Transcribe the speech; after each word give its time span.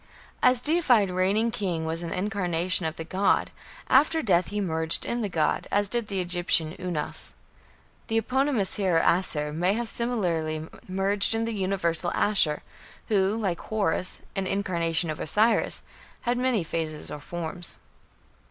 A 0.41 0.55
deified 0.55 1.11
reigning 1.11 1.51
king 1.51 1.85
was 1.85 2.01
an 2.01 2.11
incarnation 2.11 2.87
of 2.87 2.95
the 2.95 3.03
god; 3.03 3.51
after 3.87 4.23
death 4.23 4.47
he 4.47 4.59
merged 4.59 5.05
in 5.05 5.21
the 5.21 5.29
god, 5.29 5.67
as 5.69 5.87
did 5.87 6.07
the 6.07 6.19
Egyptian 6.19 6.75
Unas. 6.79 7.35
The 8.07 8.17
eponymous 8.17 8.77
hero 8.77 8.99
Asshur 8.99 9.53
may 9.53 9.73
have 9.73 9.87
similarly 9.87 10.67
merged 10.87 11.35
in 11.35 11.45
the 11.45 11.53
universal 11.53 12.09
Ashur, 12.15 12.63
who, 13.09 13.37
like 13.37 13.59
Horus, 13.59 14.23
an 14.35 14.47
incarnation 14.47 15.11
of 15.11 15.19
Osiris, 15.19 15.83
had 16.21 16.35
many 16.39 16.63
phases 16.63 17.11
or 17.11 17.19
forms. 17.19 17.77